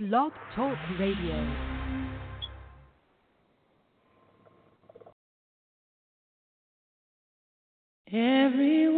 [0.00, 1.44] Blog Talk Radio.
[8.06, 8.97] Everyone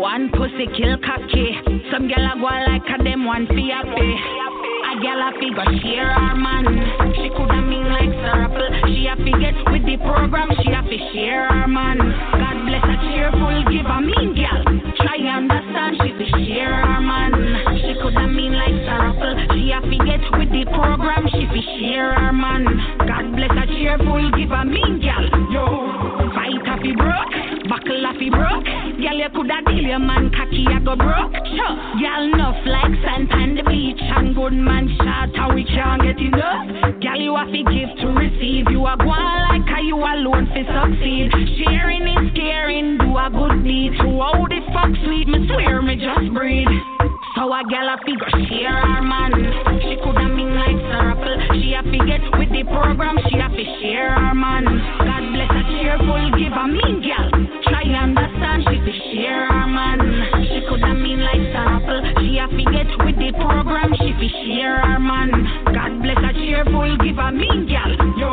[0.00, 1.52] One pussy kill cocky.
[1.92, 4.00] Some gal a go like a them one fiappe.
[4.00, 6.64] A gal a fi go share her man.
[7.20, 8.80] She coulda mean like Sarapple.
[8.88, 10.48] She a fi get with the program.
[10.64, 12.00] She a fi share her man.
[12.00, 14.00] God bless a cheerful giver.
[14.00, 14.64] Mean gal.
[15.04, 16.00] Try understand.
[16.00, 17.36] She fi share her man.
[17.84, 19.36] She coulda mean like Sarapple.
[19.52, 21.28] She a fi get with the program.
[21.28, 22.64] She fi share her man.
[23.04, 24.64] God bless a cheerful giver.
[24.64, 25.28] Mean gal.
[25.52, 25.68] Yo.
[26.32, 27.68] Fight a fi broke.
[27.68, 28.79] Buckle a fi broke
[29.20, 31.36] you coulda deal your man cocky, I go broke.
[31.44, 31.76] Sure.
[32.00, 36.16] girl, enough like sand on the beach and good man shot how we can't get
[36.16, 36.96] enough.
[37.04, 38.72] Girl, you have to give to receive.
[38.72, 39.20] You are one
[39.52, 41.28] like how you alone fi succeed.
[41.60, 43.92] Sharing is caring, do a good deed.
[44.00, 46.72] To all the fuck sweet, me swear me just breathe.
[47.36, 49.36] So a gal a figure share her man.
[49.84, 51.36] She coulda mean like circle.
[51.60, 53.20] She a get with the program.
[53.28, 54.64] She a fi share her man.
[54.64, 57.49] God bless a cheerful giver, mean gal
[58.10, 59.98] understand she be share a man.
[60.50, 62.02] She coulda mean like sample.
[62.18, 63.94] She a forget with the program.
[64.02, 65.30] She be share her man.
[65.70, 67.90] God bless a cheerful give a mean gal.
[68.18, 68.30] Yo,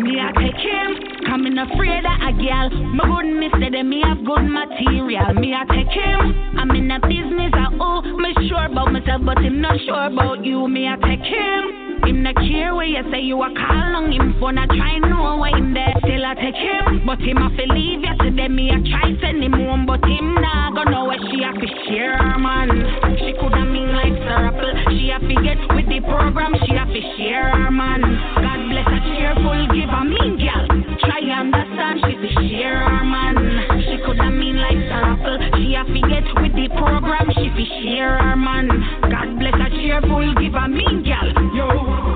[0.00, 0.88] me I take him.
[1.28, 2.70] Coming afraid of a gal.
[2.96, 5.34] My good mister, them me have good material.
[5.36, 6.56] Me I take him.
[6.56, 8.22] I'm in a business I oh, own.
[8.22, 10.68] me sure about myself, but I'm not sure about you.
[10.68, 11.90] Me I take him.
[12.08, 15.36] Him not care Way You say you a call on him phone, I try know
[15.36, 15.92] why him there.
[16.00, 18.14] Still I take him, but him have to leave you.
[18.24, 19.84] Today me I try send him one.
[19.84, 22.72] but him nah go know where she have to share man.
[23.20, 24.72] She coulda mean like circle.
[24.96, 26.56] She have to get with the program.
[26.64, 28.00] She have to share man.
[28.00, 30.64] God bless a cheerful a mean girl.
[31.04, 33.36] Try understand she's a share man.
[33.84, 35.36] She coulda mean like circle.
[35.60, 37.28] She have to get with the program.
[37.36, 38.72] She fi share man.
[39.04, 41.28] God bless a cheerful a mean girl.
[41.52, 42.09] Yo.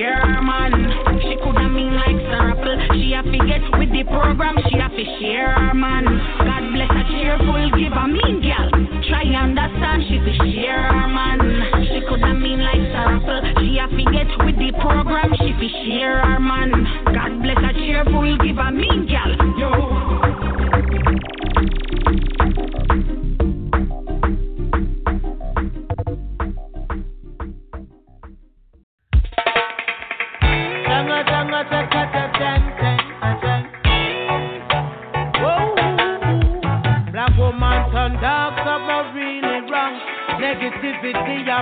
[0.00, 0.72] Yeah, man.
[1.20, 2.72] She coulda mean like Sarapple.
[2.96, 4.56] She a get with the program.
[4.72, 6.08] She a fi share, man.
[6.40, 8.08] God bless a cheerful giver.
[8.08, 8.72] Mean girl.
[9.12, 10.08] Try understand.
[10.08, 11.84] She fi share, man.
[11.84, 13.44] She coulda mean like Sarapple.
[13.60, 15.36] She a get with the program.
[15.36, 16.72] She fi share, man.
[17.04, 18.72] God bless a cheerful giver.
[18.72, 19.04] Mean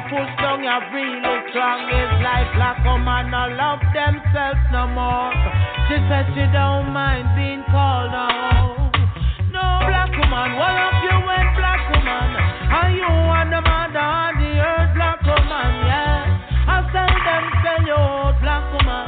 [0.09, 1.21] push down your real
[1.53, 5.29] strong is life black woman no love themselves no more.
[5.89, 8.89] She says she don't mind being called out.
[9.53, 12.29] No black woman, what up you went black woman?
[12.73, 15.71] Are you on the mother on the earth black woman?
[15.85, 18.01] Yeah, I sell them sell you
[18.41, 19.07] black woman.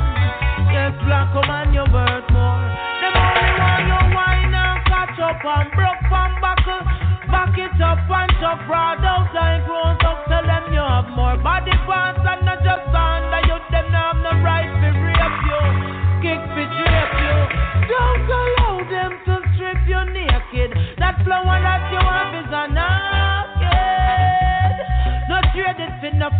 [0.68, 2.60] Yes, black woman, you worth more.
[3.00, 6.84] Them only want your wine and catch up and broke from buckle,
[7.32, 8.99] back it up and chop broad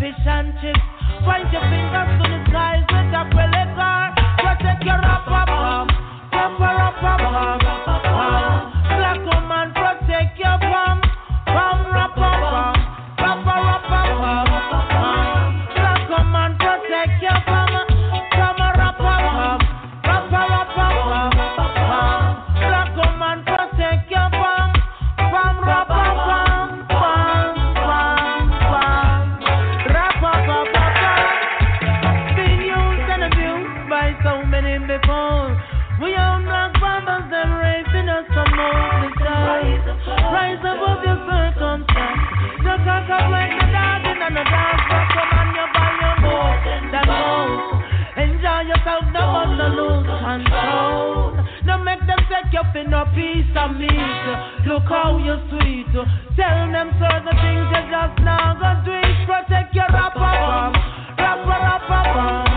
[0.00, 0.80] fish and chips.
[1.28, 3.24] Point your fingers to the skies with a
[53.72, 54.66] meet.
[54.66, 55.86] Look how you're sweet.
[55.92, 59.26] Tell them certain things you just now gonna do it.
[59.26, 60.20] Protect your rapper.
[61.18, 62.49] Rapper, rapper, rapper.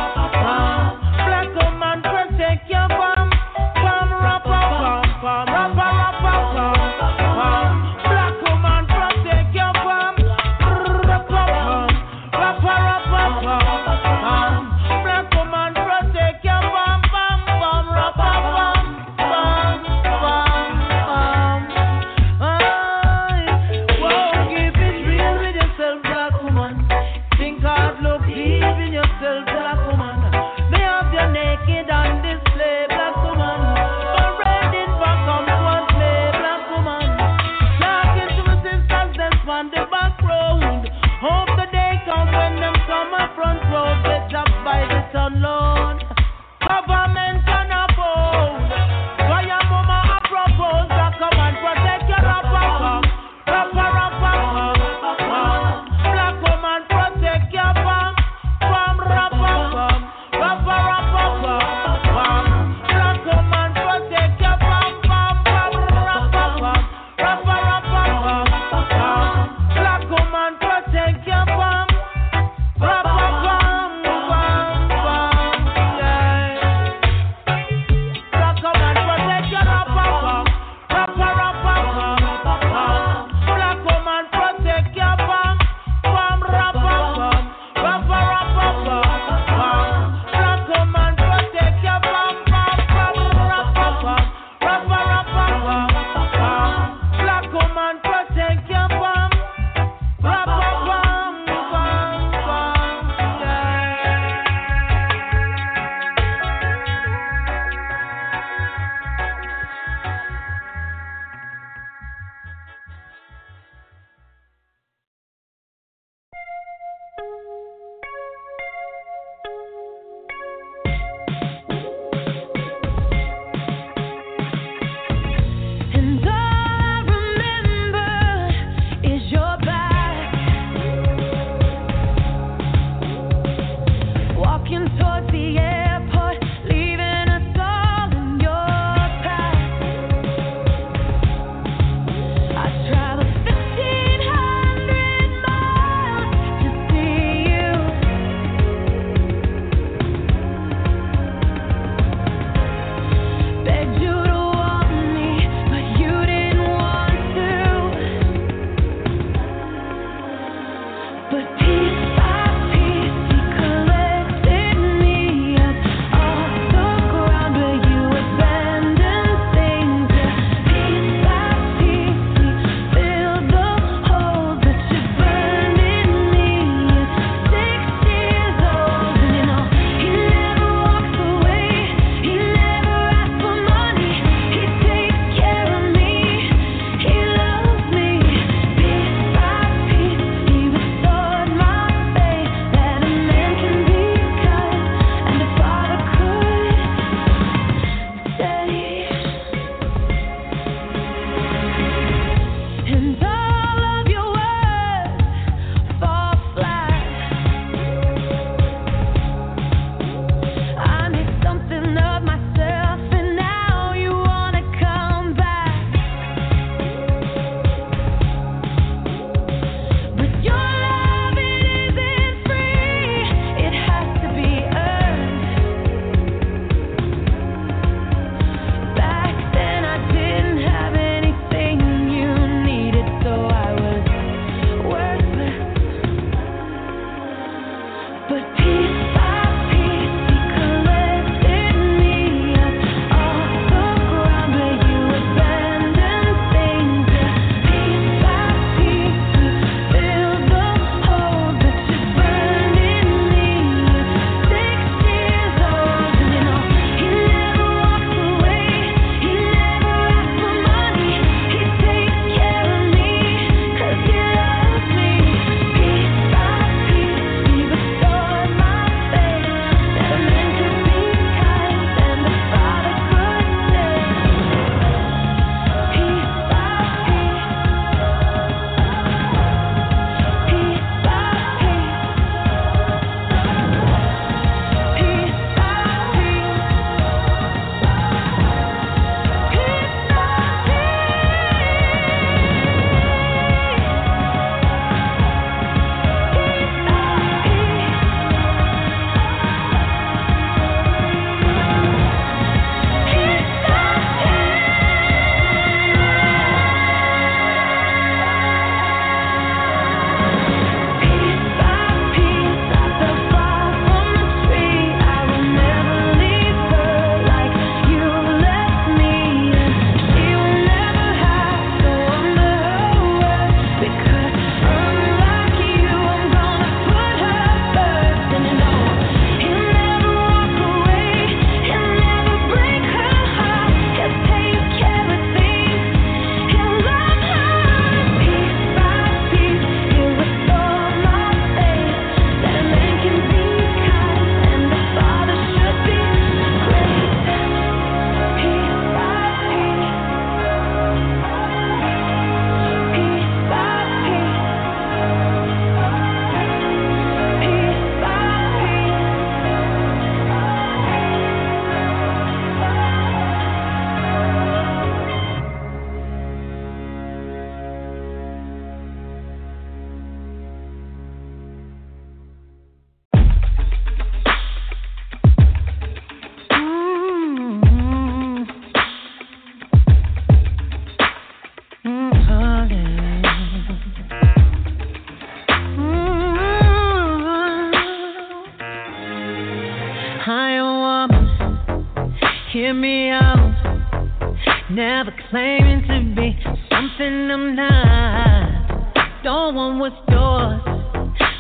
[394.84, 396.38] never claiming to be
[396.70, 399.24] something I'm not.
[399.24, 400.60] Don't want what's yours,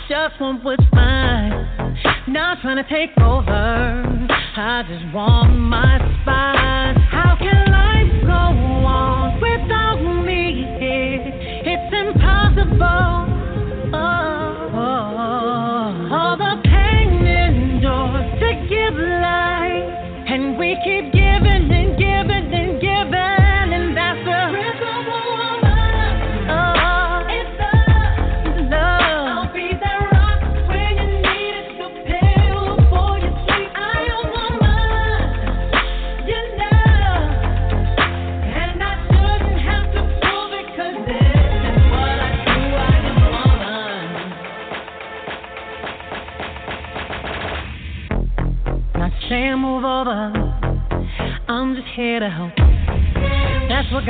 [0.07, 1.51] just want what's mine.
[2.29, 6.95] Not trying to take over, I just want my spot.
[7.11, 8.43] How can life go
[8.87, 10.63] on without me?
[11.67, 13.27] It's impossible.
[13.93, 14.43] Oh,
[20.85, 21.72] keep giving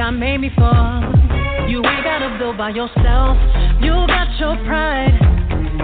[0.04, 0.68] God made me for.
[1.70, 3.38] You ain't gotta build by yourself.
[3.80, 5.16] You got your pride.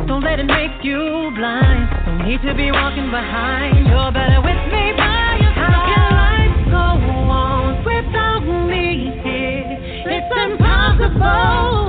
[0.07, 1.87] Don't let it make you blind.
[2.05, 3.87] Don't need to be walking behind.
[3.87, 5.71] You're better with me by your side.
[5.71, 6.87] How can life go
[7.31, 9.79] on without me here?
[10.11, 11.88] It's impossible.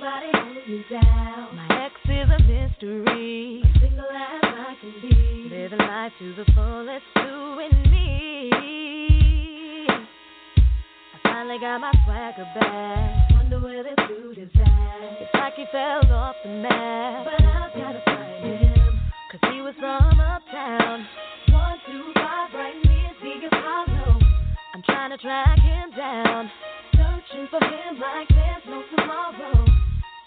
[0.00, 0.32] nobody
[0.66, 1.56] me down.
[1.56, 3.62] My ex is a mystery.
[3.64, 5.48] I'm single as I can be.
[5.50, 7.04] Living life to the fullest,
[7.90, 8.50] me.
[11.12, 13.30] I finally got my swagger back.
[13.32, 15.20] Wonder where this dude is at.
[15.20, 17.26] It's like he fell off the map.
[17.26, 21.06] But I've gotta find he was from uptown.
[21.50, 23.10] One, two, five, right near
[24.72, 26.50] I'm trying to track him down.
[26.92, 29.89] Searching for him like there's no tomorrow.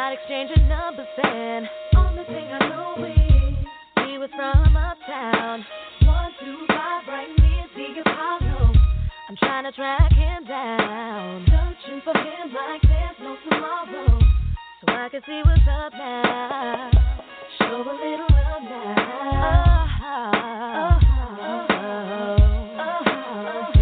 [0.00, 1.68] Not exchanging numbers then.
[1.94, 3.54] Only thing I know is
[4.06, 5.62] he was from uptown.
[6.06, 8.72] One, two, five, right near the Apollo.
[9.28, 11.44] I'm trying to track him down.
[11.44, 14.20] Searching for him like there's no tomorrow.
[14.80, 16.90] So I can see what's up now.
[17.58, 18.96] Show a little love now.
[20.80, 20.96] Oh,
[21.42, 21.66] oh,
[22.78, 23.79] oh,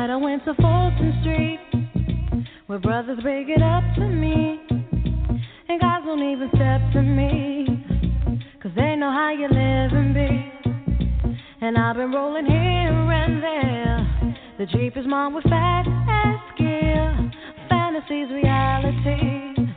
[0.08, 1.60] But I went to Fulton Street,
[2.66, 4.58] where brothers break it up to me.
[5.68, 7.66] And guys won't even step to me,
[8.62, 11.36] cause they know how you live and be.
[11.60, 14.36] And I've been rolling here and there.
[14.56, 17.30] The Jeep is mine with fat ass gear.
[17.68, 19.68] Fantasy's reality.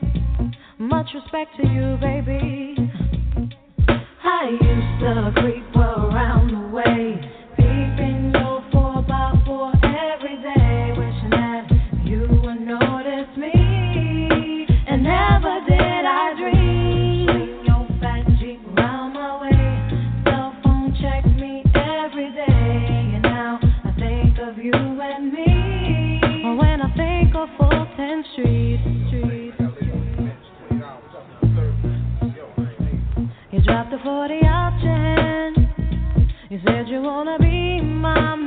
[0.79, 2.77] Much respect to you, baby.
[4.23, 6.10] I used to creep around.
[34.03, 35.69] For the option.
[36.49, 38.40] You said you wanna be my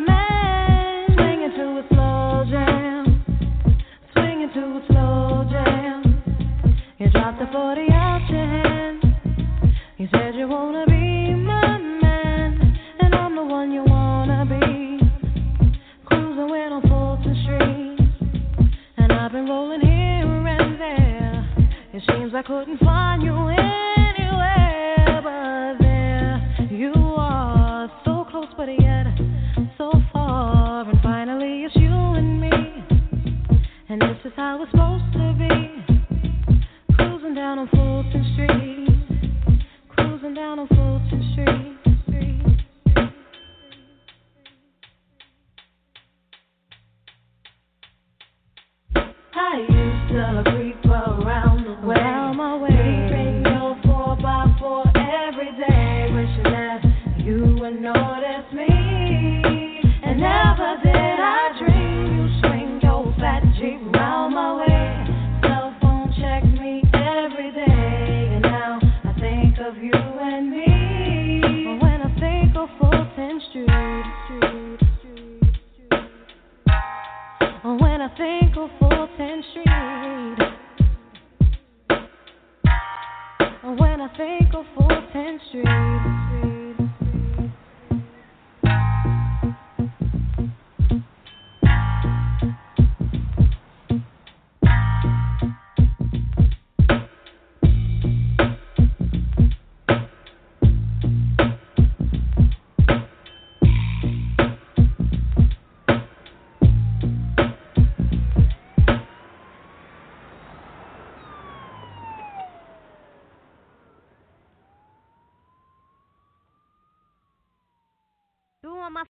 [118.65, 119.05] Do on my.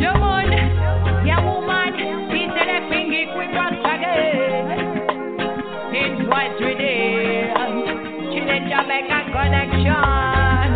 [0.00, 0.48] Yeah, man.
[1.26, 1.92] Yeah, woman.
[2.32, 4.72] This is a thingy quick once again.
[5.92, 7.52] In twice today.
[8.32, 10.72] Chile Jamaica connection.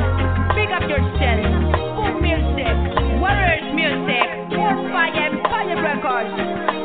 [0.53, 1.49] Pick up yourself.
[1.97, 2.77] Boom music.
[3.25, 4.29] Warriors music.
[4.53, 6.37] Four fire and fire records.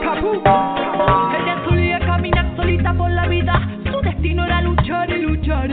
[0.08, 0.40] Kaboom.
[1.36, 3.60] Ella solía caminar solita por la vida.
[3.92, 5.68] Su destino era luchar y luchar.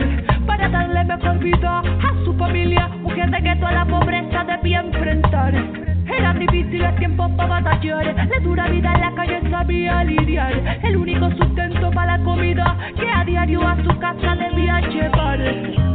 [0.45, 2.90] Para darle mejor vida a su familia.
[3.21, 5.53] Fíjate que tú a la pobreza debías enfrentar.
[6.07, 8.15] Era difícil el tiempo para batallar.
[8.15, 10.79] La dura vida en la calle sabía lidiar.
[10.81, 15.39] El único sustento para la comida que a diario a su casa debía llevar.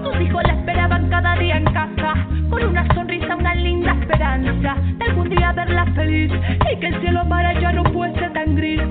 [0.05, 2.15] Sus hijos la esperaban cada día en casa.
[2.49, 4.77] Con una sonrisa, una linda esperanza.
[4.97, 6.31] De algún día verla feliz
[6.73, 8.83] y que el cielo para ella no fuese tan gris.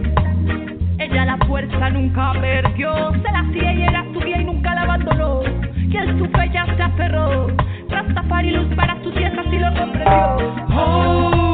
[0.98, 3.14] Ella la fuerza nunca perdió.
[3.14, 5.42] Se la hacía y era su guía y nunca la abandonó.
[5.78, 7.48] Y en su fe ya se aferró
[7.96, 10.68] Rastafari luz para su tierra así lo comprendió.
[10.76, 11.45] Oh,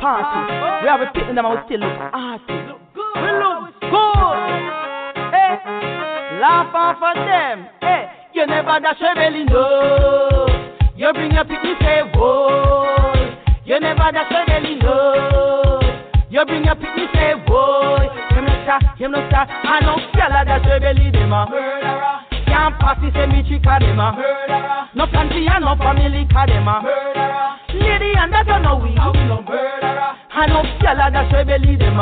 [0.00, 0.52] party.
[0.82, 2.56] We have a picnic and we still look arty.
[3.20, 4.38] We look good.
[5.30, 5.60] Hey,
[6.40, 7.68] laugh off of them.
[7.80, 10.46] Hey, you never dash your belly, no.
[10.96, 13.36] You bring your picnic, say, whoa.
[13.64, 15.80] You never dash your belly, no.
[16.30, 17.98] You bring your picnic, say, whoa.
[18.30, 19.48] Him no stop, him no stop.
[19.48, 22.19] I know, girl, dash your belly, them a murderer.
[22.60, 24.92] Can't pass it, say me chick a them a murderer.
[24.92, 27.56] No country and no family, ca them a murderer.
[27.72, 30.12] Lady and that I know we, no murderer.
[30.28, 31.96] I know gyal a dash we belly them.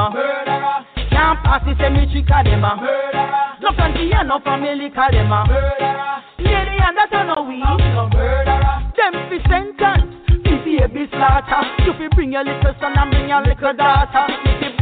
[1.14, 3.54] Can't pass it, say me chick a them a murderer.
[3.62, 6.26] No country and no family, ca them a murderer.
[6.42, 7.62] Lady and that I know we.
[7.62, 10.10] Them fi sentence,
[10.42, 10.58] fi
[10.90, 11.62] baby slaughter.
[11.86, 14.26] You fi bring your little son and bring your little daughter.
[14.42, 14.74] If you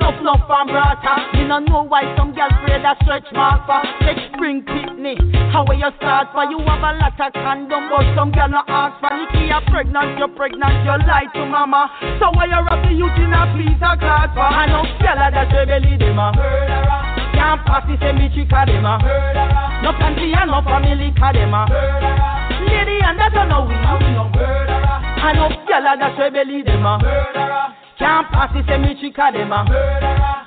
[0.00, 1.12] Nuff, nuff and brata.
[1.36, 5.20] Me no know why some girls afraid of stretch mark for next spring picnic.
[5.52, 6.48] How will you start for?
[6.48, 9.12] You have a lot of condom, but some girl no ask for.
[9.12, 11.92] If you're pregnant, you're pregnant, you lie to mama.
[12.16, 14.48] So why you wrap the youth in a piece of cloth for?
[14.48, 17.00] I know girl that say belly them a murderer.
[17.36, 19.84] Can't pass the same bitch them a murderer.
[19.84, 22.40] No country and no family cause them a murderer.
[22.64, 23.76] Lady and that I know we.
[23.76, 27.89] I know girl that say belly them a murderer.
[28.00, 29.60] Can't pass the cemetery cause them a.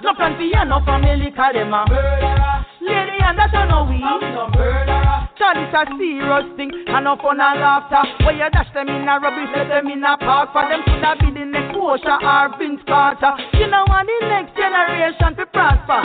[0.02, 1.86] No plan for you, no family cause them a.
[2.82, 4.02] Lady and that I know we.
[4.02, 8.02] Cause it's a serious thing and no fun and laughter.
[8.26, 10.50] Where you dash them in a rubbish, let them in a park.
[10.50, 13.38] For them could have been the next Usher or Vince Carter.
[13.54, 16.02] You know want the next generation to prosper.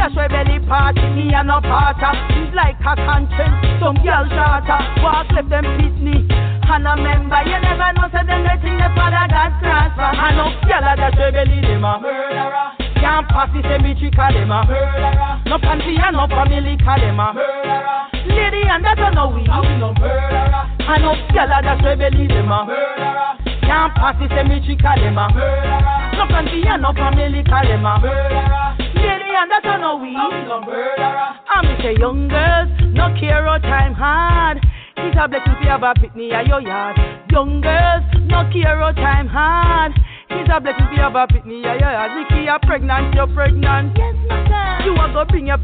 [0.00, 2.16] That's why belly party, me and no parter.
[2.40, 4.80] It's like a conscience, some girl daughter.
[5.04, 6.35] Walk left them pitney.
[6.76, 10.12] And a member, you never know, so them they think the father got transfer.
[10.12, 12.76] I know girl that say belly them a murderer.
[13.00, 15.40] Can't pass the cemetery cause them a murderer.
[15.48, 18.12] No panty and no family cause them a murderer.
[18.28, 19.40] Lady and that I know we.
[19.48, 20.68] we no murderer.
[20.84, 23.40] I know girl that say belly them a murderer.
[23.64, 25.80] Can't pass the cemetery cause them a murderer.
[26.12, 28.76] No panty and no family cause them a murderer.
[29.00, 30.12] Lady and that I know we.
[30.12, 31.40] we no murderer.
[31.40, 34.60] I me say young girls, no care how time hard.
[34.96, 36.96] It's a blessing to have a picnic at your yard.
[37.30, 39.92] Young girls, no care how time hard.
[40.30, 42.10] It's a blessing to have a picnic at your yard.
[42.16, 43.96] Nikki, you're pregnant, you're pregnant.
[43.96, 44.86] Yes, my girl.
[44.86, 45.58] You are gonna bring your